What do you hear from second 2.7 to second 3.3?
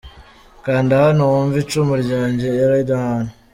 Riderman.